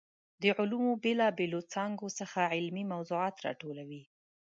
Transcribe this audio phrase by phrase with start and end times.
[0.41, 4.03] د علومو بېلا بېلو څانګو څخه علمي موضوعات راټولوي.